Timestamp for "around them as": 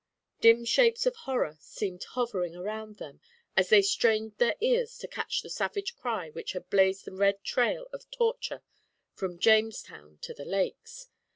2.55-3.69